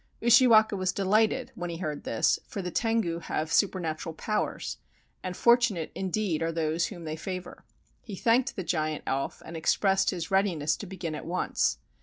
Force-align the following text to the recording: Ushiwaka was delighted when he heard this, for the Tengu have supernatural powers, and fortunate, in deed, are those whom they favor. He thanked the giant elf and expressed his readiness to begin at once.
Ushiwaka 0.19 0.75
was 0.75 0.91
delighted 0.91 1.51
when 1.53 1.69
he 1.69 1.77
heard 1.77 2.05
this, 2.05 2.39
for 2.47 2.63
the 2.63 2.71
Tengu 2.71 3.19
have 3.19 3.53
supernatural 3.53 4.15
powers, 4.15 4.77
and 5.21 5.37
fortunate, 5.37 5.91
in 5.93 6.09
deed, 6.09 6.41
are 6.41 6.51
those 6.51 6.87
whom 6.87 7.03
they 7.03 7.15
favor. 7.15 7.65
He 8.01 8.15
thanked 8.15 8.55
the 8.55 8.63
giant 8.63 9.03
elf 9.05 9.43
and 9.45 9.55
expressed 9.55 10.09
his 10.09 10.31
readiness 10.31 10.75
to 10.77 10.87
begin 10.87 11.13
at 11.13 11.27
once. 11.27 11.77